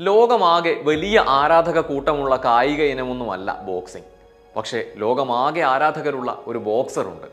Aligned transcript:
ലോകമാകെ 0.00 0.80
വലിയ 0.82 1.24
ആരാധക 1.28 1.80
കൂട്ടമുള്ള 1.80 2.36
കായിക 2.36 2.82
ഇനമൊന്നുമല്ല 2.82 3.62
ബോക്സിംഗ്. 3.62 4.06
പക്ഷേ 4.56 4.84
ലോകമാകെ 4.96 5.60
ആരാധകരുള്ള 5.60 6.42
ഒരു 6.46 6.58
ബോക്സറുണ്ട്. 6.58 7.26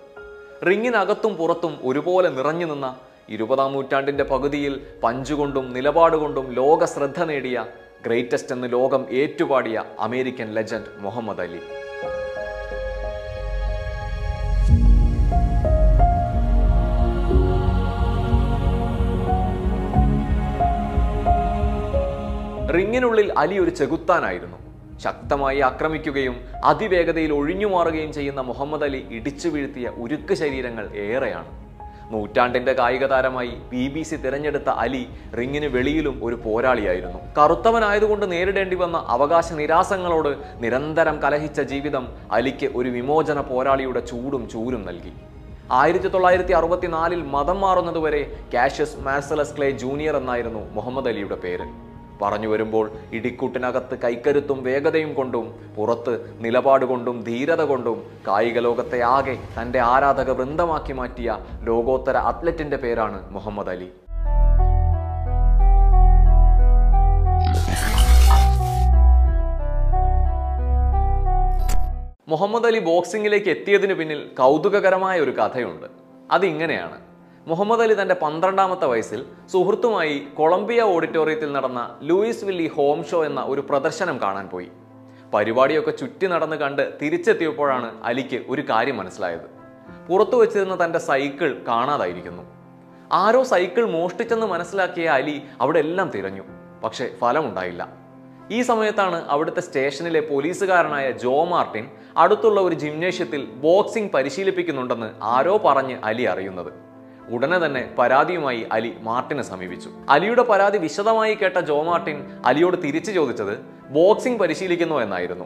റിങ്ങിനകത്തും 0.65 1.35
പുറത്തും 1.35 1.79
ഒരുപോലെ 1.83 2.29
നിറഞ്ഞു 2.29 2.65
നിന്ന 2.65 2.95
ഇരുപതാം 3.29 3.73
നൂറ്റാണ്ടിന്റെ 3.73 4.23
പകുതിയിൽ 4.23 4.87
പഞ്ചുകൊണ്ടും 5.03 5.73
നിലപാടുകൊണ്ടും 5.73 6.51
ലോക 6.51 6.85
ശ്രദ്ധ 6.85 7.23
നേടിയ 7.23 7.65
ഗ്രേറ്റസ്റ്റ് 8.05 8.53
എന്ന് 8.53 8.71
ലോകം 8.71 9.05
ഏറ്റുപാടിയ 9.11 9.83
അമേരിക്കൻ 9.99 10.53
ലെജൻഡ് 10.53 10.85
മുഹമ്മദ് 10.97 11.41
അലി. 11.41 11.59
റിങ്ങിനുള്ളിൽ 22.75 23.33
അലി 23.37 23.57
ഒരു 23.57 23.69
ചെകുത്താനായിരുന്നു. 23.69 24.57
ശക്തമായി 24.99 25.59
ആക്രമിക്കുകയും 25.59 26.35
അതിവേഗതയിൽ 26.63 27.33
ഒഴിഞ്ഞുമാറുകയും 27.33 28.13
ചെയ്യുന്ന 28.13 28.41
മുഹമ്മദ് 28.41 28.83
അലി 28.83 29.07
ഇടിച്ചു 29.11 29.49
വീഴ്ത്തിയ 29.49 29.87
ഉരുക്ക് 29.87 30.33
ശരീരങ്ങൾ 30.33 30.85
ഏറെയാണ്. 30.95 31.51
നൂറ്റാണ്ടിന്റെ 32.13 32.73
കായിക 32.73 33.05
താരമായി 33.05 33.47
ബി 33.47 33.87
ബി 33.93 34.01
സി 34.01 34.15
തിരഞ്ഞെടുത്ത 34.15 34.69
അലി 34.69 35.07
റിങ്ങിന് 35.37 35.65
വെളിയിലും 35.65 36.25
ഒരു 36.25 36.35
പോരാളിയായിരുന്നു. 36.35 37.19
കറുത്തവനായതുകൊണ്ട് 37.37 38.31
നേരിടേണ്ടി 38.31 38.75
വന്ന 38.75 38.97
അവകാശ 39.07 39.53
നിരാസങ്ങളോട് 39.53 40.31
നിരന്തരം 40.63 41.21
കലഹിച്ച 41.21 41.61
ജീവിതം 41.61 42.07
അലിക്ക് 42.31 42.69
ഒരു 42.75 42.89
വിമോചന 42.89 43.41
പോരാളിയുടെ 43.41 43.99
ചൂടും 43.99 44.49
ചൂരും 44.49 44.85
നൽകി. 44.85 45.13
ആയിരത്തി 45.71 46.07
തൊള്ളായിരത്തി 46.07 46.53
അറുപത്തിനാലിൽ 46.53 47.23
മതം 47.35 47.59
മാറുന്നതുവരെ 47.61 48.21
കാഷ്യസ് 48.53 48.99
മാർസലസ് 48.99 49.57
ക്ലേ 49.57 49.71
ജൂനിയർ 49.71 50.17
എന്നായിരുന്നു 50.17 50.71
മുഹമ്മദ് 50.71 51.07
അലിയുടെ 51.07 51.35
പേര്. 51.35 51.67
പറഞ്ഞു 52.21 52.47
വരുമ്പോൾ 52.47 52.91
ഇടിക്കൂട്ടിനകത്ത് 53.11 53.99
കൈക്കരുത്തും 54.03 54.63
വേഗതയും 54.63 55.13
കൊണ്ടും 55.13 55.73
പുറത്ത് 55.77 56.35
നിലപാട് 56.39 56.85
കൊണ്ടും 56.85 57.23
ധീരത 57.23 57.61
കൊണ്ടും 57.61 58.11
കായിക 58.27 58.59
ലോകത്തെ 58.59 59.01
ആകെ 59.01 59.37
തന്റെ 59.61 59.79
ആരാധക 59.79 60.31
വൃന്ദമാക്കി 60.31 60.93
മാറ്റിയ 60.93 61.37
ലോകോത്തര 61.61 62.17
അത്ലറ്റിന്റെ 62.17 62.77
പേരാണ് 62.77 63.31
മുഹമ്മദ് 63.31 63.69
അലി. 63.69 63.89
മുഹമ്മദ് 72.27 72.65
അലി 72.65 72.79
ബോക്സിംഗിലേക്ക് 72.79 73.49
എത്തിയതിനു 73.49 73.93
പിന്നിൽ 73.93 74.27
കൗതുകകരമായ 74.39 75.19
ഒരു 75.19 75.31
കഥയുണ്ട്. 75.31 75.87
അതിങ്ങനെയാണ്. 76.31 77.04
മുഹമ്മദ് 77.47 77.81
അലി 77.81 78.01
തന്റെ 78.01 78.15
പന്ത്രണ്ടാമത്തെ 78.15 78.85
വയസ്സിൽ 78.85 79.25
സുഹൃത്തുമായി 79.47 80.27
കൊളംബിയ 80.33 80.81
ഓഡിറ്റോറിയത്തിൽ 80.81 81.51
നടന്ന 81.51 81.99
ലൂയിസ് 82.01 82.45
വില്ലി 82.45 82.67
ഹോം 82.67 83.05
ഷോ 83.05 83.25
എന്ന 83.25 83.41
ഒരു 83.41 83.61
പ്രദർശനം 83.61 84.21
കാണാൻ 84.21 84.47
പോയി. 84.47 84.67
പരിപാടിയൊക്കെ 85.33 85.91
ചുറ്റി 85.91 86.27
നടന്ന് 86.27 86.55
കണ്ട് 86.55 86.97
തിരിച്ചെത്തിയപ്പോഴാണ് 87.01 88.03
അലിക്ക് 88.03 88.43
ഒരു 88.47 88.61
കാര്യം 88.69 88.97
മനസ്സിലായത്. 88.97 89.55
പുറത്തു 90.09 90.35
വച്ചിരുന്ന 90.35 90.85
തന്റെ 90.85 90.99
സൈക്കിൾ 90.99 91.61
കാണാതായിരിക്കുന്നു. 91.67 92.43
ആരോ 93.11 93.43
സൈക്കിൾ 93.43 93.85
മോഷ്ടിച്ചെന്ന് 93.85 94.45
മനസ്സിലാക്കിയ 94.45 95.09
അലി 95.09 95.41
അവിടെ 95.61 95.79
എല്ലാം 95.79 96.09
തിരഞ്ഞു. 96.09 96.43
പക്ഷേ 96.83 97.09
ഫലമുണ്ടായില്ല. 97.21 97.89
ഈ 98.51 98.61
സമയത്താണ് 98.61 99.25
അവിടുത്തെ 99.27 99.61
സ്റ്റേഷനിലെ 99.61 100.19
പോലീസുകാരനായ 100.19 101.11
ജോ 101.11 101.43
മാർട്ടിൻ 101.43 101.87
അടുത്തുള്ള 102.17 102.61
ഒരു 102.61 102.75
ജിംനേഷ്യത്തിൽ 102.75 103.45
ബോക്സിംഗ് 103.45 104.11
പരിശീലിപ്പിക്കുന്നുണ്ടെന്ന് 104.11 105.13
ആരോ 105.23 105.57
പറഞ്ഞ് 105.57 105.97
അലി 106.03 106.23
അറിയുന്നത്. 106.23 106.84
ഉടനെ 107.29 107.65
തന്നെ 107.65 107.95
പരാതിയുമായി 107.99 108.67
അലി 108.71 108.93
മാർട്ടിനെ 109.01 109.43
സമീപിച്ചു. 109.43 109.89
അലിയുടെ 110.09 110.43
പരാതി 110.43 110.77
വിശദമായി 110.77 111.35
കേട്ട 111.35 111.59
ജോ 111.59 111.83
മാർട്ടിൻ 111.83 112.41
അലിയോട് 112.45 112.83
തിരിച്ചു 112.83 113.11
ചോദിച്ചത് 113.11 113.59
ബോക്സിംഗ് 113.89 114.39
പരിശീലിക്കുന്നു 114.39 114.95
എന്നായിരുന്നു. 114.95 115.45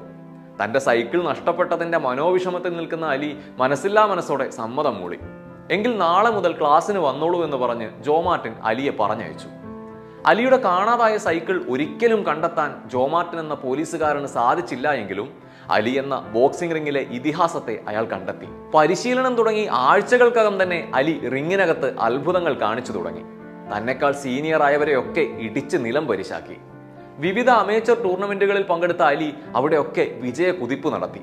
തന്റെ 0.63 0.79
സൈക്കിൾ 0.79 1.23
നഷ്ടപ്പെട്ടതിന്റെ 1.23 1.97
മനോവിഷമത്തിൽ 1.97 2.77
നിൽക്കുന്ന 2.77 3.05
അലി 3.05 3.37
മനസ്സില്ലാ 3.57 4.05
മനസ്സോടെ 4.05 4.49
സമ്മതം 4.49 4.95
മൂളി. 4.95 5.19
എങ്കിൽ 5.71 5.97
നാളെ 5.97 6.29
മുതൽ 6.29 6.59
ക്ലാസ്സിന് 6.59 6.99
വന്നോളൂ 6.99 7.43
എന്ന് 7.43 7.57
പറഞ്ഞ് 7.57 7.89
ജോ 8.03 8.21
മാർട്ടിൻ 8.21 8.53
അലിയെ 8.63 8.91
പറഞ്ഞയച്ചു. 8.91 9.47
അലിയുടെ 10.25 10.57
കാണാതായ 10.57 11.17
സൈക്കിൾ 11.17 11.65
ഒരിക്കലും 11.69 12.25
കണ്ടെത്താൻ 12.25 12.75
ജോ 12.85 13.07
മാർട്ടിൻ 13.07 13.39
എന്ന 13.39 13.53
പോലീസുകാരന് 13.53 14.27
സാധിച്ചില്ല 14.27 14.91
എങ്കിലും 14.91 15.48
അലി 15.69 15.89
എന്ന 15.89 16.15
ബോക്സിംഗ് 16.33 16.75
റിംഗിലെ 16.75 16.99
ഇതിഹാസത്തെ 16.99 17.79
അയാൾ 17.87 18.05
കണ്ടെത്തി. 18.05 18.47
പരിശീലനം 18.75 19.35
തുടങ്ങി 19.35 19.67
ആഴ്ചകൾക്കകം 19.71 20.63
തന്നെ 20.63 20.91
അലി 20.95 21.29
റിങ്ങിനകത്ത് 21.29 21.99
അത്ഭുതങ്ങൾ 21.99 22.53
കാണിച്ചു 22.53 22.91
തുടങ്ങി. 22.91 23.21
തന്നെക്കാൾ 23.71 24.11
സീനിയർ 24.11 24.63
ആയവരെയൊക്കെ 24.63 25.21
ഇടിച്ച് 25.21 25.77
നിലം 25.77 26.07
പരിശാക്കി. 26.07 26.57
വിവിധ 27.17 27.49
അമേച്ചർ 27.49 28.03
ടൂർണമെന്റുകളിൽ 28.03 28.63
പങ്കെടുത്ത 28.63 29.01
അലി 29.01 29.33
അവിടെയൊക്കെ 29.55 30.19
വിജയ 30.21 30.51
കുതിപ്പ് 30.51 30.93
നടത്തി. 30.93 31.21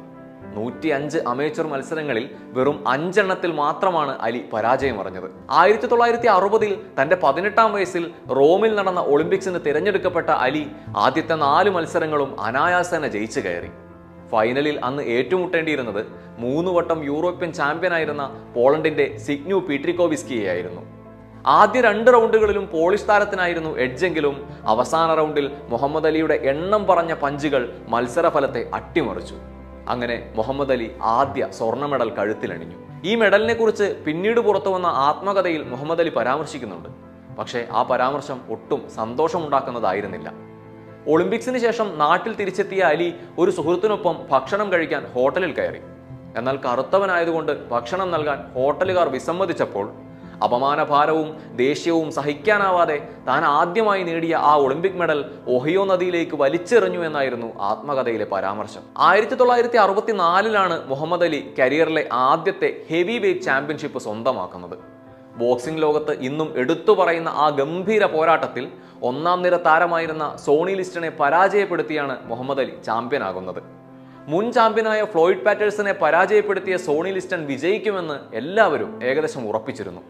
നൂറ്റി 0.57 0.89
അഞ്ച് 0.89 1.19
അമേച്ചർ 1.27 1.67
മത്സരങ്ങളിൽ 1.67 2.31
വെറും 2.57 2.89
അഞ്ചെണ്ണത്തിൽ 2.89 3.53
മാത്രമാണ് 3.53 4.19
അലി 4.21 4.45
പരാജയം 4.53 5.01
അറിഞ്ഞത്. 5.01 5.31
ആയിരത്തി 5.51 5.87
തൊള്ളായിരത്തി 5.87 6.27
അറുപതിൽ 6.27 6.73
തന്റെ 7.03 7.17
പതിനെട്ടാം 7.23 7.73
വയസ്സിൽ 7.73 8.11
റോമിൽ 8.31 8.75
നടന്ന 8.75 9.01
ഒളിമ്പിക്സിന് 9.01 9.61
തിരഞ്ഞെടുക്കപ്പെട്ട 9.67 10.31
അലി 10.31 10.67
ആദ്യത്തെ 10.97 11.35
നാല് 11.35 11.71
മത്സരങ്ങളും 11.71 12.41
അനായാസേന 12.41 13.07
ജയിച്ചു 13.07 13.41
കയറി. 13.41 13.71
ഫൈനലിൽ 14.31 14.85
അന്ന് 14.85 15.03
ഏറ്റുമുട്ടേണ്ടിയിരുന്നത് 15.03 16.07
മൂന്ന് 16.39 16.71
വട്ടം 16.71 17.05
യൂറോപ്യൻ 17.05 17.53
ചാമ്പ്യനായിരുന്ന 17.53 18.53
പോളണ്ടിന്റെ 18.57 19.19
സിഗ്നു 19.19 19.57
പീട്രിക്കോവിസ്കിയായിരുന്നു 19.57 20.97
ആദ്യ 21.47 21.81
രണ്ട് 21.81 22.13
റൗണ്ടുകളിലും 22.13 22.69
പോളിഷ് 22.73 23.09
താരത്തിനായിരുന്നു 23.09 23.79
എഡ്ജെങ്കിലും 23.79 24.49
അവസാന 24.65 25.15
റൗണ്ടിൽ 25.15 25.51
മുഹമ്മദ് 25.69 26.07
അലിയുടെ 26.07 26.35
എണ്ണം 26.35 26.87
പറഞ്ഞ 26.87 27.15
പഞ്ചുകൾ 27.15 27.77
മത്സരഫലത്തെ 27.89 28.71
അട്ടിമറിച്ചു. 28.75 29.35
അങ്ങനെ 29.89 30.33
മുഹമ്മദ് 30.37 30.73
അലി 30.73 30.93
ആദ്യ 31.03 31.49
സ്വർണ 31.53 31.87
മെഡൽ 31.87 32.11
കഴുത്തിലണിഞ്ഞു. 32.11 32.77
ഈ 33.05 33.15
മെഡലിനെ 33.15 33.55
കുറിച്ച് 33.55 34.03
പിന്നീട് 34.07 34.41
പുറത്തു 34.41 34.69
വന്ന 34.69 34.87
ആത്മകഥയിൽ 34.87 35.63
മുഹമ്മദ് 35.63 36.01
അലി 36.01 36.09
പരാമർശിക്കുന്നുണ്ട്. 36.09 36.89
പക്ഷേ 37.37 37.67
ആ 37.73 37.83
പരാമർശം 37.83 38.41
ഒട്ടും 38.51 38.91
സന്തോഷമുണ്ടാക്കുന്നതായിരുന്നില്ല. 38.91 40.46
ഒളിമ്പിക്സിന് 41.07 41.59
ശേഷം 41.59 41.99
നാട്ടിൽ 41.99 42.33
തിരിച്ചെത്തിയ 42.37 42.83
അലി 42.83 43.15
ഒരു 43.39 43.51
സുഹൃത്തിനൊപ്പം 43.51 44.17
ഭക്ഷണം 44.31 44.73
കഴിക്കാൻ 44.73 45.05
ഹോട്ടലിൽ 45.15 45.53
കയറി. 45.53 45.81
എന്നാൽ 46.39 46.57
കറുത്തവനായതുകൊണ്ട് 46.57 47.69
ഭക്ഷണം 47.69 48.11
നൽകാൻ 48.11 48.39
ഹോട്ടലുകാർ 48.55 49.09
വിസമ്മതിച്ചപ്പോൾ 49.09 49.87
അപമാനഭാരവും 50.45 51.29
ദേഷ്യവും 51.57 52.13
സഹിക്കാനാവാതെ 52.13 52.97
താൻ 53.29 53.45
ആദ്യമായി 53.45 54.03
നേടിയ 54.03 54.35
ആ 54.37 54.55
ഒളിമ്പിക് 54.55 54.99
മെഡൽ 55.03 55.21
ഒഹിയോ 55.47 55.85
നദിയിലേക്ക് 55.85 56.37
വലിച്ചെറിഞ്ഞു 56.37 57.01
എന്നായിരുന്നു 57.07 57.61
ആത്മകഥയിലെ 57.61 58.27
പരാമർശം. 58.33 58.83
ആയിരത്തി 58.99 59.35
തൊള്ളായിരത്തി 59.35 59.77
അറുപത്തിനാലിലാണ് 59.77 60.89
മുഹമ്മദ് 60.89 61.25
അലി 61.25 61.55
കരിയറിലെ 61.59 62.09
ആദ്യത്തെ 62.13 62.71
ഹെവി 62.91 63.19
വെയ്റ്റ് 63.19 63.43
ചാമ്പ്യൻഷിപ്പ് 63.43 63.99
സ്വന്തമാക്കുന്നത്. 63.99 64.96
ബോക്സിംഗ് 65.41 65.83
ലോകത്ത് 65.83 66.13
ഇന്നും 66.29 66.49
എടുത്തു 66.57 66.93
പറയുന്ന 66.93 67.29
ആ 67.29 67.47
ഗംഭീര 67.61 68.05
പോരാട്ടത്തിൽ 68.05 68.65
ഒന്നാം 69.03 69.43
നിര 69.43 69.57
താരമായിരുന്ന 69.57 70.37
സോണി 70.45 70.73
ലിസ്റ്റിനെ 70.73 71.11
പരാജയപ്പെടുത്തിയാണ് 71.21 72.17
മുഹമ്മദ് 72.25 72.61
അലി 72.61 72.75
ചാമ്പ്യനാകുന്നത്. 72.87 73.61
മുൻ 74.33 74.53
ചാമ്പ്യനായ 74.53 75.01
ഫ്ലോയിഡ് 75.05 75.45
പാറ്റേഴ്സിനെ 75.47 75.93
പരാജയപ്പെടുത്തിയ 76.03 76.77
സോണി 76.77 77.11
ലിസ്റ്റൺ 77.11 77.47
വിജയിക്കുമെന്ന് 77.47 78.17
എല്ലാവരും 78.41 79.03
ഏകദേശം 79.09 79.49
ഉറപ്പിച്ചിരുന്നു. 79.49 80.03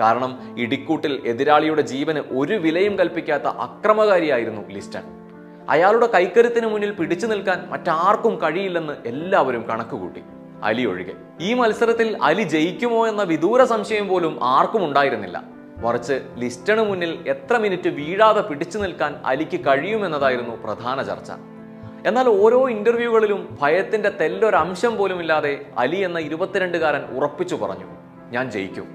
കാരണം 0.00 0.32
ഇടിക്കൂട്ടിൽ 0.56 1.14
എതിരാളിയുടെ 1.30 1.82
ജീവന് 1.82 2.20
ഒരു 2.40 2.54
വിലയും 2.54 2.98
കൽപ്പിക്കാത്ത 2.98 3.46
അക്രമകാരിയായിരുന്നു 3.66 4.62
ലിസ്റ്റൺ. 4.76 5.04
അയാളുടെ 5.70 6.06
കൈക്കരുത്തിന് 6.14 6.66
മുന്നിൽ 6.66 6.92
പിടിച്ചു 6.92 7.26
നിൽക്കാൻ 7.26 7.58
മറ്റാർക്കും 7.72 8.36
കഴിയില്ലെന്ന് 8.42 8.94
എല്ലാവരും 9.10 9.64
കണക്കുകൂട്ടി. 9.68 10.22
അലി 10.68 10.84
ഒഴികെ 10.86 11.16
ഈ 11.40 11.54
മത്സരത്തിൽ 11.54 12.18
അലി 12.22 12.42
ജയിക്കുമോ 12.42 13.08
എന്ന 13.08 13.22
വിദൂര 13.22 13.64
സംശയം 13.64 14.08
പോലും 14.08 14.38
ആർക്കും 14.42 14.84
ഉണ്ടായിരുന്നില്ല. 14.84 15.42
മറിച്ച് 15.76 16.20
ലിസ്റ്റണ് 16.38 16.82
മുന്നിൽ 16.84 17.24
എത്ര 17.26 17.56
മിനിറ്റ് 17.56 17.88
വീഴാതെ 17.88 18.40
പിടിച്ചു 18.40 18.78
നിൽക്കാൻ 18.78 19.14
അലിക്ക് 19.24 19.60
കഴിയുമെന്നതായിരുന്നു 19.60 20.54
പ്രധാന 20.64 21.02
ചർച്ച. 21.02 21.30
എന്നാൽ 22.06 22.28
ഓരോ 22.28 22.70
ഇന്റർവ്യൂകളിലും 22.70 23.58
ഭയത്തിന്റെ 23.62 24.10
തെല്ലൊരംശം 24.20 24.96
പോലും 24.96 25.20
ഇല്ലാതെ 25.20 25.66
അലി 25.78 25.96
എന്ന 25.96 26.18
ഇരുപത്തിരണ്ടുകാരൻ 26.18 27.16
ഉറപ്പിച്ചു 27.16 27.56
പറഞ്ഞു 27.56 27.86
ഞാൻ 28.30 28.50
ജയിക്കും. 28.50 28.88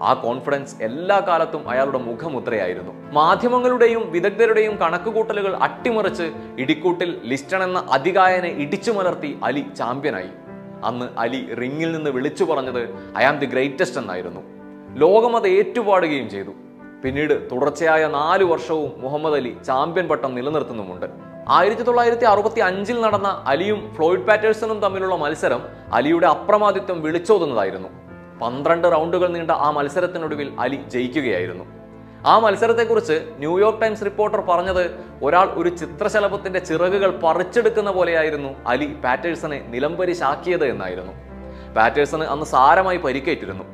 ആ 0.00 0.12
കോൺഫിഡൻസ് 0.14 0.82
എല്ലാ 0.82 1.18
കാലത്തും 1.20 1.68
അയാളുടെ 1.68 1.98
മുഖമുദ്രയായിരുന്നു. 1.98 2.92
മാധ്യമങ്ങളുടെയും 3.12 4.12
വിദഗ്ധരുടെയും 4.12 4.76
കണക്കുകൂട്ടലുകൾ 4.76 5.56
അട്ടിമറിച്ച് 5.56 6.32
ഇടിക്കൂട്ടിൽ 6.58 7.20
ലിസ്റ്റൺ 7.24 7.62
എന്ന 7.62 7.86
അതികായനെ 7.92 8.48
ഇടിച്ചു 8.48 8.90
മലർത്തി 8.90 9.38
അലി 9.44 9.64
ചാമ്പ്യനായി. 9.78 10.28
അന്ന് 10.84 11.06
അലി 11.18 11.54
റിങ്ങിൽ 11.54 11.92
നിന്ന് 11.92 12.10
വിളിച്ചു 12.10 12.44
പറഞ്ഞത് 12.44 12.88
ഐ 13.18 13.24
ആം 13.24 13.38
ദി 13.38 13.46
ഗ്രേറ്റസ്റ്റ് 13.46 13.98
എന്നായിരുന്നു. 13.98 14.40
ലോകം 14.96 15.36
അത് 15.36 15.48
ഏറ്റുപാടുകയും 15.48 16.30
ചെയ്തു. 16.30 16.50
പിന്നീട് 17.04 17.50
തുടർച്ചയായ 17.50 18.06
നാല് 18.06 18.44
വർഷവും 18.44 18.92
മുഹമ്മദ് 18.96 19.34
അലി 19.34 19.56
ചാമ്പ്യൻ 19.66 20.08
പട്ടം 20.08 20.34
നിലനിർത്തുന്നുമുണ്ട്. 20.34 21.06
ആയിരത്തി 21.48 21.82
തൊള്ളായിരത്തി 21.82 22.24
അറുപത്തി 22.24 22.60
അഞ്ചിൽ 22.60 23.00
നടന്ന 23.00 23.42
അലിയും 23.46 23.92
ഫ്ലോയിഡ് 23.94 24.20
പാറ്റേഴ്സണും 24.20 24.80
തമ്മിലുള്ള 24.80 25.14
മത്സരം 25.14 25.62
അലിയുടെ 25.92 26.26
അപ്രമാദിത്വം 26.26 27.02
വിളിച്ചോതുന്നതായിരുന്നു. 27.02 27.88
പന്ത്രണ്ട് 28.42 28.88
റൗണ്ടുകൾ 28.92 29.28
നീണ്ട 29.28 29.50
ആ 29.50 29.70
മത്സരത്തിനൊടുവിൽ 29.70 30.52
അലി 30.58 30.76
ജയിക്കുകയായിരുന്നു. 30.88 31.85
ആ 32.24 32.38
മത്സരത്തെക്കുറിച്ച് 32.38 33.26
ന്യൂയോർക്ക് 33.38 33.80
ടൈംസ് 33.82 34.04
റിപ്പോർട്ടർ 34.04 34.40
പറഞ്ഞത് 34.40 34.90
ഒരാൾ 35.22 35.48
ഒരു 35.48 35.68
ചിത്രശലഭത്തിന്റെ 35.68 36.58
ചിറകുകൾ 36.58 37.10
പറിച്ചെടുക്കുന്ന 37.24 37.90
പോലെയായിരുന്നു 37.90 38.54
അലി 38.66 38.86
പാറ്റേഴ്സനെ 39.04 39.58
നിലംപരിശാക്കിയത് 39.68 40.64
എന്നായിരുന്നു. 40.64 41.12
പാറ്റേഴ്സന് 41.76 42.22
അന്ന് 42.22 42.46
സാരമായി 42.46 42.96
പരിക്കേറ്റിരുന്നു. 42.96 43.64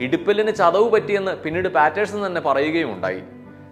ഇടുപ്പലിന് 0.00 0.54
ചതവ് 0.54 0.90
പറ്റിയെന്ന് 0.90 1.36
പിന്നീട് 1.36 1.68
പാറ്റേഴ്സൺ 1.68 2.26
തന്നെ 2.26 2.40
പറയുകയും 2.40 2.92
ഉണ്ടായി 2.92 3.22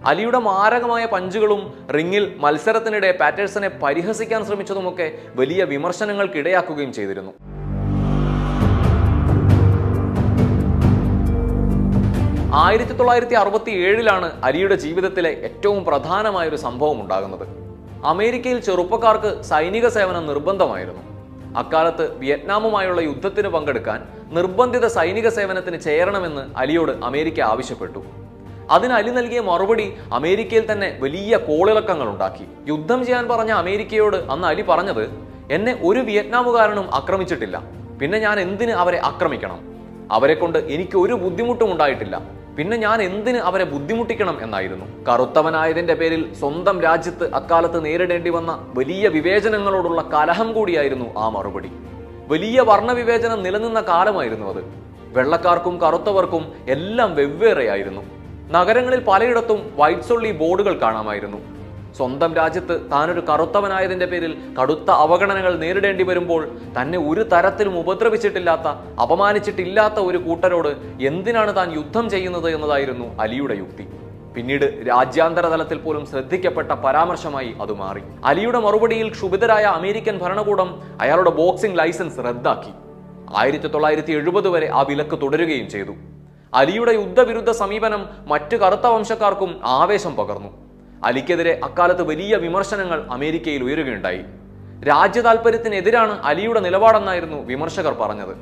അലിയുടെ 0.07 0.39
മാരകമായ 0.39 1.07
പഞ്ചുകളും 1.07 1.75
റിങ്ങിൽ 1.97 2.35
മത്സരത്തിനിടെ 2.39 3.17
പാറ്റേഴ്സനെ 3.21 3.69
പരിഹസിക്കാൻ 3.69 4.45
ശ്രമിച്ചതുമൊക്കെ 4.47 5.13
വലിയ 5.37 5.65
വിമർശനങ്ങൾക്കിടയാക്കുകയും 5.65 6.93
ചെയ്തിരുന്നു. 6.93 7.33
ആയിരത്തി 12.57 12.93
തൊള്ളായിരത്തി 12.93 13.35
അറുപത്തി 13.35 13.71
ഏഴിലാണ് 13.71 14.29
അലിയുടെ 14.45 14.75
ജീവിതത്തിലെ 14.75 15.31
ഏറ്റവും 15.47 15.85
പ്രധാനമായ 15.85 16.49
ഒരു 16.49 16.57
സംഭവം 16.57 17.03
ഉണ്ടാകുന്നത്. 17.03 17.45
അമേരിക്കയിൽ 18.13 18.59
ചെറുപ്പക്കാർക്ക് 18.59 19.43
സൈനിക 19.43 19.89
സേവനം 19.89 20.27
നിർബന്ധമായിരുന്നു. 20.27 21.03
അക്കാലത്ത് 21.57 22.19
വിയറ്റ്നാമുമായുള്ള 22.21 23.01
യുദ്ധത്തിന് 23.01 23.49
പങ്കെടുക്കാൻ 23.49 24.01
നിർബന്ധിത 24.39 24.87
സൈനിക 24.87 25.29
സേവനത്തിന് 25.29 25.81
ചേരണമെന്ന് 25.81 26.59
അലിയോട് 26.59 26.93
അമേരിക്ക 27.05 27.41
ആവശ്യപ്പെട്ടു. 27.41 28.03
അതിന് 28.71 28.93
അലി 28.93 29.11
നൽകിയ 29.11 29.41
മറുപടി 29.41 29.93
അമേരിക്കയിൽ 30.13 30.73
തന്നെ 30.73 30.99
വലിയ 31.01 31.37
കോളിളക്കങ്ങൾ 31.37 32.09
ഉണ്ടാക്കി 32.09 32.47
യുദ്ധം 32.69 33.05
ചെയ്യാൻ 33.05 33.29
പറഞ്ഞ 33.29 33.51
അമേരിക്കയോട് 33.51 34.17
അന്ന് 34.17 34.49
അലി 34.49 34.63
പറഞ്ഞത് 34.63 35.05
എന്നെ 35.51 35.81
ഒരു 35.83 36.01
വിയറ്റ്നാമുകാരനും 36.01 36.95
ആക്രമിച്ചിട്ടില്ല. 36.95 37.63
പിന്നെ 38.01 38.19
ഞാൻ 38.19 38.41
എന്തിന് 38.41 38.71
അവരെ 38.71 39.01
ആക്രമിക്കണം? 39.05 39.61
അവരെ 40.17 40.35
കൊണ്ട് 40.35 40.59
എനിക്ക് 40.59 40.97
ഒരു 40.97 41.13
ബുദ്ധിമുട്ടും 41.13 41.73
ഉണ്ടായിട്ടില്ല 41.73 42.38
പിന്നെ 42.59 42.77
ഞാൻ 42.77 43.03
എന്തിന് 43.03 43.37
അവരെ 43.37 43.65
ബുദ്ധിമുട്ടിക്കണം 43.65 44.43
എന്നായിരുന്നു? 44.43 45.05
കറുത്തവനായതിന്റെ 45.05 45.95
പേരിൽ 45.95 46.35
സ്വന്തം 46.35 46.81
രാജ്യത്ത് 46.81 47.35
അക്കാലത്ത് 47.35 47.85
നേരിടേണ്ടി 47.85 48.31
വന്ന 48.31 48.73
വലിയ 48.77 49.09
വിവേചനങ്ങളോടുള്ള 49.09 50.03
കലഹം 50.03 50.53
കൂടിയായിരുന്നു 50.53 51.19
ആ 51.19 51.29
മറുപടി. 51.29 51.71
വലിയ 52.29 52.61
വർണവിവേചനം 52.61 53.43
നിലനിന്ന 53.43 53.81
കാലമായിരുന്നു 53.81 54.47
അത്. 54.47 54.65
വെള്ളക്കാർക്കും 55.19 55.81
കറുത്തവർക്കും 55.81 56.53
എല്ലാം 56.69 57.15
വെവ്വേറെയായിരുന്നു 57.15 58.03
നഗരങ്ങളിൽ 58.51 59.01
പലയിടത്തും 59.01 59.73
വൈറ്റ് 59.77 60.03
സൊള്ളി 60.03 60.33
ബോർഡുകൾ 60.33 60.79
കാണാമായിരുന്നു. 60.79 61.58
സ്വന്തം 61.97 62.35
രാജ്യത്ത് 62.35 62.91
താനൊരു 62.93 63.21
കറുത്തവനായതിന്റെ 63.21 64.07
പേരിൽ 64.07 64.55
കടുത്ത 64.63 64.91
അവഗണനകൾ 64.91 65.59
നേരിടേണ്ടി 65.59 66.05
വരുമ്പോൾ 66.05 66.59
തന്നെ 66.81 66.99
ഒരു 66.99 67.23
തരത്തിലും 67.23 67.79
ഉപദ്രവിച്ചിട്ടില്ലാത്ത 67.79 68.69
അപമാനിച്ചിട്ടില്ലാത്ത 69.03 69.95
ഒരു 69.95 70.19
കൂട്ടരോട് 70.19 70.69
എന്തിനാണ് 71.01 71.57
താൻ 71.57 71.73
യുദ്ധം 71.73 72.11
ചെയ്യുന്നത് 72.11 72.51
എന്നതായിരുന്നു 72.51 73.23
അലിയുടെ 73.23 73.55
യുക്തി. 73.55 73.87
പിന്നീട് 74.35 74.89
രാജ്യാന്തര 74.89 75.47
തലത്തിൽ 75.47 75.79
പോലും 75.79 76.07
ശ്രദ്ധിക്കപ്പെട്ട 76.07 76.73
പരാമർശമായി 76.73 77.55
അത് 77.63 77.73
മാറി. 77.73 78.03
അലിയുടെ 78.25 78.59
മറുപടിയിൽ 78.59 79.11
ക്ഷുഭിതരായ 79.11 79.63
അമേരിക്കൻ 79.63 80.19
ഭരണകൂടം 80.19 80.83
അയാളുടെ 81.01 81.31
ബോക്സിംഗ് 81.31 81.79
ലൈസൻസ് 81.79 82.19
റദ്ദാക്കി. 82.19 82.71
ആയിരത്തി 83.37 83.69
തൊള്ളായിരത്തി 83.69 84.13
എഴുപത് 84.13 84.49
വരെ 84.49 84.71
ആ 84.73 84.83
വിലക്ക് 84.83 85.23
തുടരുകയും 85.23 85.69
ചെയ്തു. 85.69 85.93
അലിയുടെ 86.55 86.93
യുദ്ധവിരുദ്ധ 86.93 87.51
സമീപനം 87.51 88.09
മറ്റു 88.27 88.57
കറുത്ത 88.57 88.87
വംശക്കാർക്കും 88.87 89.61
ആവേശം 89.65 90.17
പകർന്നു. 90.17 90.68
അലിക്കെതിരെ 91.05 91.61
അക്കാലത്ത് 91.65 92.03
വലിയ 92.03 92.37
വിമർശനങ്ങൾ 92.37 93.07
അമേരിക്കയിൽ 93.11 93.65
ഉയരുകയുണ്ടായി. 93.65 94.23
രാജ്യ 94.89 95.21
താൽപര്യത്തിനെതിരാണ് 95.21 96.21
അലിയുടെ 96.25 96.61
നിലപാടെന്നായിരുന്നു 96.61 97.47
വിമർശകർ 97.47 97.93
പറഞ്ഞത്. 97.93 98.37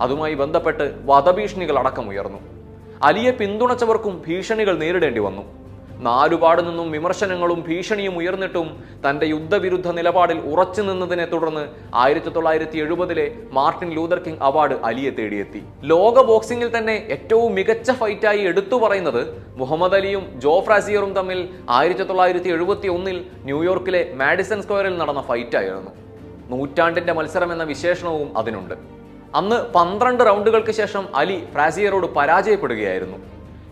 അതുമായി 0.00 0.34
ബന്ധപ്പെട്ട് 0.34 1.00
വധഭീഷണികൾ 1.04 1.78
അടക്കം 1.78 2.08
ഉയർന്നു. 2.08 2.38
അലിയെ 3.02 3.30
പിന്തുണച്ചവർക്കും 3.30 4.22
ഭീഷണികൾ 4.26 4.78
നേരിടേണ്ടി 4.78 5.20
വന്നു. 5.20 5.61
നാലുപാട് 6.06 6.60
നിന്നും 6.68 6.90
വിമർശനങ്ങളും 6.90 7.60
ഭീഷണിയും 7.68 8.14
ഉയർന്നിട്ടും 8.20 8.68
തന്റെ 9.04 9.26
യുദ്ധവിരുദ്ധ 9.32 9.88
നിലപാടിൽ 9.98 10.38
ഉറച്ചു 10.52 10.82
നിന്നതിനെ 10.82 11.24
തുടർന്ന് 11.32 11.64
ആയിരത്തി 12.04 12.30
തൊള്ളായിരത്തി 12.36 12.78
എഴുപതിലെ 12.84 13.26
മാർട്ടിൻ 13.58 13.90
ലൂതർ 13.96 14.18
കിങ് 14.26 14.42
അവാർഡ് 14.42 14.76
അലിയെ 14.90 15.10
തേടിയെത്തി. 15.10 15.62
ലോക 15.92 16.22
ബോക്സിംഗിൽ 16.30 16.70
തന്നെ 16.76 16.96
ഏറ്റവും 17.16 17.54
മികച്ച 17.54 17.90
ഫൈറ്റായി 17.90 18.42
എടുത്തു 18.52 18.76
പറയുന്നത് 18.76 19.22
മുഹമ്മദ് 19.56 19.94
അലിയും 19.94 20.24
ജോ 20.44 20.54
ഫ്രാസിയറും 20.60 21.12
തമ്മിൽ 21.18 21.48
ആയിരത്തി 21.70 22.06
തൊള്ളായിരത്തി 22.10 22.50
എഴുപത്തി 22.56 22.88
ഒന്നിൽ 22.88 23.18
ന്യൂയോർക്കിലെ 23.50 24.02
മാഡിസൺ 24.14 24.62
സ്ക്വയറിൽ 24.62 24.96
നടന്ന 25.02 25.22
ഫൈറ്റായിരുന്നു. 25.30 25.92
നൂറ്റാണ്ടിന്റെ 26.52 27.12
മത്സരം 27.12 27.52
എന്ന 27.52 27.64
വിശേഷണവും 27.64 28.38
അതിനുണ്ട്. 28.38 28.74
അന്ന് 29.34 29.58
പന്ത്രണ്ട് 29.74 30.22
റൗണ്ടുകൾക്ക് 30.28 30.72
ശേഷം 30.80 31.04
അലി 31.14 31.36
ഫ്രാസിയറോട് 31.52 32.06
പരാജയപ്പെടുകയായിരുന്നു. 32.16 33.18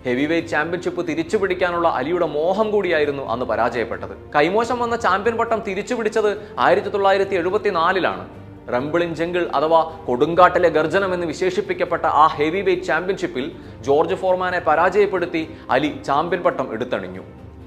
ഹെവി 0.05 0.25
വെയ്റ്റ് 0.25 0.49
ചാമ്പ്യൻഷിപ്പ് 0.49 1.09
തിരിച്ചു 1.09 1.37
പിടിക്കാനുള്ള 1.37 1.89
അലിയുടെ 1.89 2.27
മോഹം 2.27 2.71
കൂടിയായിരുന്നു 2.71 3.23
അന്ന് 3.33 3.47
പരാജയപ്പെട്ടത്. 3.47 4.15
കൈമോശം 4.37 4.79
വന്ന 4.79 4.97
ചാമ്പ്യൻ 4.97 5.37
പട്ടം 5.37 5.61
തിരിച്ചു 5.67 5.95
പിടിച്ചത് 5.95 6.31
ആയിരത്തി 6.59 6.89
തൊള്ളായിരത്തി 6.89 7.35
എഴുപത്തിനാലിലാണ് 7.35 8.25
റംബിളിൻ 8.75 9.15
ജംഗിൾ 9.15 9.45
അഥവാ 9.55 9.81
കൊടുങ്കാട്ടിലെ 10.07 10.69
ഗർജനം 10.69 11.15
എന്ന് 11.15 11.27
വിശേഷിപ്പിക്കപ്പെട്ട 11.27 12.05
ആ 12.23 12.27
ഹെവി 12.27 12.61
വെയ്റ്റ് 12.61 12.85
ചാമ്പ്യൻഷിപ്പിൽ 12.85 13.47
ജോർജ് 13.81 14.15
ഫോർമാനെ 14.15 14.59
പരാജയപ്പെടുത്തി 14.59 15.43
അലി 15.71 15.91
ചാമ്പ്യൻ 16.07 16.43
പട്ടം 16.43 16.73
എടുത്തണിഞ്ഞു. 16.73 17.25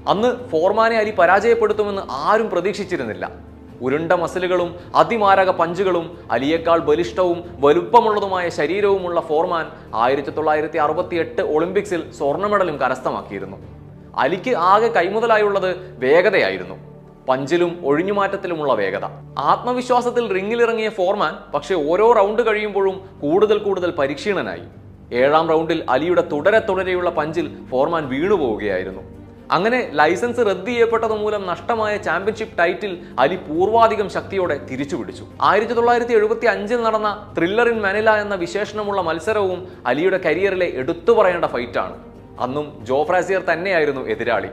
അന്ന് 0.08 0.48
ഫോർമാനെ 0.48 0.96
അലി 0.96 1.10
പരാജയപ്പെടുത്തുമെന്ന് 1.10 2.02
ആരും 2.10 2.50
പ്രതീക്ഷിച്ചിരുന്നില്ല. 2.50 3.53
ഉരുണ്ട 3.80 4.12
മസിലുകളും 4.12 4.76
അതിമാരക 4.94 5.50
പഞ്ചുകളും 5.50 6.18
അലിയേക്കാൾ 6.30 6.78
ബലിഷ്ഠവും 6.78 7.44
വലുപ്പമുള്ളതുമായ 7.60 8.48
ശരീരവുമുള്ള 8.48 9.20
ഫോർമാൻ 9.20 9.66
ആയിരത്തി 9.94 10.30
തൊള്ളായിരത്തി 10.30 10.78
അറുപത്തി 10.78 11.16
എട്ട് 11.16 11.42
ഒളിമ്പിക്സിൽ 11.42 12.12
സ്വർണ 12.12 12.46
മെഡലും 12.46 12.76
കരസ്ഥമാക്കിയിരുന്നു. 12.76 13.56
അലിക്ക് 14.16 14.56
ആകെ 14.56 14.86
കൈമുതലായുള്ളത് 14.86 15.98
വേഗതയായിരുന്നു. 15.98 16.74
പഞ്ചിലും 17.28 17.80
ഒഴിഞ്ഞുമാറ്റത്തിലുമുള്ള 17.84 18.74
വേഗത. 18.74 19.04
ആത്മവിശ്വാസത്തിൽ 19.38 20.34
റിങ്ങിലിറങ്ങിയ 20.34 20.88
ഫോർമാൻ 20.88 21.38
പക്ഷേ 21.54 21.74
ഓരോ 21.74 22.12
റൗണ്ട് 22.12 22.46
കഴിയുമ്പോഴും 22.46 23.08
കൂടുതൽ 23.22 23.58
കൂടുതൽ 23.58 23.90
പരിക്ഷീണനായി. 23.90 24.62
ഏഴാം 25.12 25.48
റൗണ്ടിൽ 25.48 25.84
അലിയുടെ 25.90 26.20
തുടരെ 26.32 26.58
തുടരെയുള്ള 26.58 27.10
പഞ്ചിൽ 27.10 27.64
ഫോർമാൻ 27.70 28.08
വീണുപോവുകയായിരുന്നു. 28.08 29.23
അങ്ങനെ 29.50 29.78
ലൈസൻസ് 30.00 30.46
റദ്ദ് 30.48 30.70
ചെയ്യപ്പെട്ടത് 30.70 31.14
മൂലം 31.22 31.46
നഷ്ടമായ 31.46 31.96
ചാമ്പ്യൻഷിപ്പ് 31.96 32.58
ടൈറ്റിൽ 32.58 32.92
അലി 33.22 33.36
പൂർവാധികം 33.48 34.08
ശക്തിയോടെ 34.16 34.56
തിരിച്ചുപിടിച്ചു 34.68 35.24
ആയിരത്തി 35.50 35.74
തൊള്ളായിരത്തി 35.78 36.14
എഴുപത്തി 36.18 36.46
അഞ്ചിൽ 36.46 36.82
നടന്ന 36.82 37.10
ത്രില്ലർ 37.38 37.68
ഇൻ 37.68 37.80
മനില 37.80 38.10
എന്ന 38.24 38.34
വിശേഷണമുള്ള 38.34 39.02
മത്സരവും 39.02 39.60
അലിയുടെ 39.86 40.20
കരിയറിലെ 40.26 40.68
എടുത്തു 40.82 41.12
പറയേണ്ട 41.12 41.44
ഫൈറ്റാണ്. 41.44 41.96
അന്നും 42.40 42.66
ജോഫ്രാസിയർ 42.84 43.42
തന്നെയായിരുന്നു 43.52 44.08
എതിരാളി. 44.14 44.48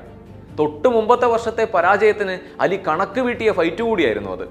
തൊട്ടു 0.60 0.88
മുമ്പത്തെ 0.88 1.26
വർഷത്തെ 1.26 1.64
പരാജയത്തിന് 1.76 2.40
അലി 2.62 2.80
കണക്ക് 2.88 3.20
വീട്ടിയ 3.20 3.52
ഫൈറ്റ് 3.52 3.82
കൂടിയായിരുന്നു 3.82 4.32
അത്. 4.38 4.46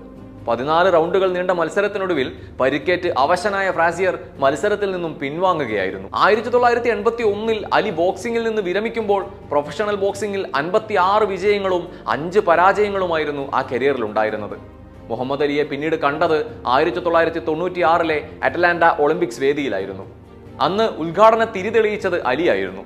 പതിനാല് 0.48 0.88
റൗണ്ടുകൾ 0.96 1.28
നീണ്ട 1.36 1.52
മത്സരത്തിനൊടുവിൽ 1.60 2.28
പരിക്കേറ്റ് 2.60 3.08
അവശനായ 3.24 3.66
ഫ്രാസിയർ 3.76 4.14
മത്സരത്തിൽ 4.44 4.90
നിന്നും 4.94 5.12
പിൻവാങ്ങുകയായിരുന്നു. 5.20 6.08
ആയിരത്തി 6.24 6.50
തൊള്ളായിരത്തി 6.54 6.90
എൺപത്തി 6.96 7.24
ഒന്നിൽ 7.32 7.58
അലി 7.78 7.92
ബോക്സിംഗിൽ 8.00 8.44
നിന്ന് 8.48 8.62
വിരമിക്കുമ്പോൾ 8.68 9.22
പ്രൊഫഷണൽ 9.52 9.98
ബോക്സിംഗിൽ 10.04 10.44
അൻപത്തി 10.60 10.96
ആറ് 11.08 11.26
വിജയങ്ങളും 11.32 11.84
അഞ്ച് 12.14 12.42
പരാജയങ്ങളുമായിരുന്നു 12.50 13.44
ആ 13.58 13.62
കരിയറിൽ 13.72 14.04
ഉണ്ടായിരുന്നത് 14.10 14.56
മുഹമ്മദ് 15.10 15.44
അലിയെ 15.44 15.62
പിന്നീട് 15.70 15.96
കണ്ടത് 16.06 16.38
ആയിരത്തി 16.74 17.00
തൊള്ളായിരത്തി 17.04 17.40
തൊണ്ണൂറ്റി 17.46 17.82
ആറിലെ 17.92 18.18
അറ്റലാന്റ 18.46 18.84
ഒളിമ്പിക്സ് 19.04 19.40
വേദിയിലായിരുന്നു. 19.44 20.04
അന്ന് 20.66 20.86
ഉദ്ഘാടന 21.02 21.44
തിരി 21.54 21.70
തെളിയിച്ചത് 21.76 22.16
അലിയായിരുന്നു. 22.30 22.82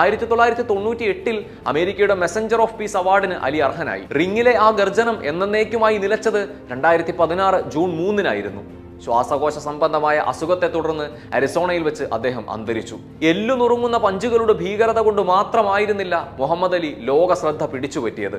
ആയിരത്തി 0.00 0.26
തൊള്ളായിരത്തി 0.30 0.64
തൊണ്ണൂറ്റി 0.68 1.04
എട്ടിൽ 1.12 1.36
അമേരിക്കയുടെ 1.70 2.14
മെസഞ്ചർ 2.22 2.60
ഓഫ് 2.64 2.76
പീസ് 2.78 2.96
അവാർഡിന് 3.00 3.36
അലി 3.46 3.58
അർഹനായി. 3.66 4.04
റിങ്ങിലെ 4.18 4.54
ആ 4.66 4.68
ഗർജനം 4.80 5.16
എന്നേക്കുമായി 5.30 5.98
നിലച്ചത് 6.04 6.40
രണ്ടായിരത്തി 6.70 7.12
പതിനാറ് 7.20 7.58
ജൂൺ 7.74 7.90
മൂന്നിനായിരുന്നു. 8.00 8.62
ശ്വാസകോശ 9.04 9.56
സംബന്ധമായ 9.68 10.16
അസുഖത്തെ 10.32 10.68
തുടർന്ന് 10.74 11.06
അരിസോണയിൽ 11.36 11.82
വെച്ച് 11.88 12.04
അദ്ദേഹം 12.16 12.44
അന്തരിച്ചു. 12.50 12.96
എല്ലു 13.30 13.54
നുറുങ്ങുന്ന 13.54 13.98
പഞ്ചുകളുടെ 14.06 14.54
ഭീകരത 14.62 15.00
കൊണ്ട് 15.06 15.22
മാത്രമായിരുന്നില്ല 15.32 16.14
മുഹമ്മദ് 16.40 16.78
അലി 16.78 16.90
ലോക 17.10 17.34
ശ്രദ്ധ 17.42 17.64
പിടിച്ചുപറ്റിയത്. 17.72 18.38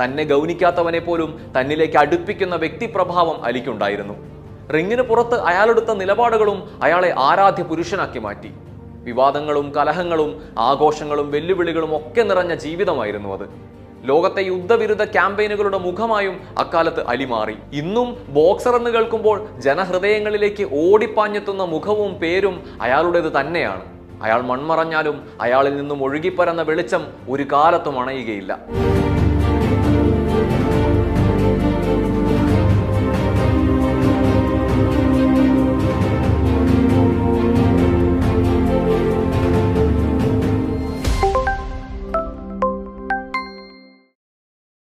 തന്നെ 0.00 0.24
ഗൗനിക്കാത്തവനെ 0.32 1.00
പോലും 1.08 1.32
തന്നിലേക്ക് 1.56 1.98
അടുപ്പിക്കുന്ന 2.02 2.54
വ്യക്തിപ്രഭാവം 2.64 3.38
അലിക്കുണ്ടായിരുന്നു. 3.48 4.16
റിങ്ങിന് 4.74 5.04
പുറത്ത് 5.08 5.36
അയാളെടുത്ത 5.50 5.90
നിലപാടുകളും 6.02 6.60
അയാളെ 6.84 7.10
ആരാധ്യ 7.28 7.64
പുരുഷനാക്കി 7.70 8.20
മാറ്റി. 8.26 8.50
വിവാദങ്ങളും 9.06 9.68
കലഹങ്ങളും 9.76 10.30
ആഘോഷങ്ങളും 10.70 11.28
വെല്ലുവിളികളും 11.36 11.92
ഒക്കെ 12.00 12.22
നിറഞ്ഞ 12.30 12.54
ജീവിതമായിരുന്നു 12.64 13.30
അത്. 13.36 13.46
ലോകത്തെ 14.10 14.42
യുദ്ധവിരുദ്ധ 14.50 15.04
ക്യാമ്പയിനുകളുടെ 15.14 15.78
മുഖമായും 15.84 16.34
അക്കാലത്ത് 16.62 17.02
അലി 17.12 17.26
മാറി 17.30 17.56
ഇന്നും 17.80 18.08
ബോക്സർ 18.38 18.74
എന്ന് 18.78 18.90
കേൾക്കുമ്പോൾ 18.96 19.38
ജനഹൃദയങ്ങളിലേക്ക് 19.66 20.64
ഓടിപ്പാഞ്ഞെത്തുന്ന 20.84 21.64
മുഖവും 21.74 22.12
പേരും 22.22 22.56
അയാളുടേത് 22.86 23.30
തന്നെയാണ്. 23.38 23.84
അയാൾ 24.24 24.40
മൺമറഞ്ഞാലും 24.50 25.16
അയാളിൽ 25.46 25.74
നിന്നും 25.80 25.98
ഒഴുകിപ്പരന്ന 26.06 26.62
വെളിച്ചം 26.70 27.02
ഒരു 27.34 27.46
കാലത്തും 27.52 27.96
അണയുകയില്ല. 28.02 28.52